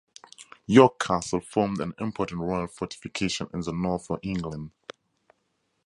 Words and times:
York 0.65 0.97
Castle 0.97 1.41
formed 1.41 1.79
an 1.79 1.93
important 1.99 2.41
royal 2.41 2.65
fortification 2.65 3.45
in 3.53 3.59
the 3.61 3.71
north 3.71 4.09
of 4.09 4.19
England. 4.23 4.71